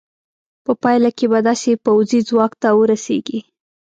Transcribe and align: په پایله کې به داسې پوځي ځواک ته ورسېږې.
په 0.65 0.71
پایله 0.81 1.09
کې 1.17 1.25
به 1.31 1.39
داسې 1.49 1.71
پوځي 1.83 2.19
ځواک 2.29 2.53
ته 2.61 2.69
ورسېږې. 2.79 3.39